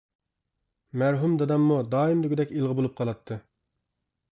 مەرھۇم 1.01 1.37
داداممۇ 1.43 1.79
دائىم 1.93 2.27
دېگۈدەك 2.27 2.59
ئىلغا 2.59 2.79
بولۇپ 2.83 3.01
قالاتتى. 3.03 3.43